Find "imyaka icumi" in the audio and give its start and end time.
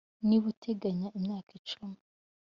1.17-1.99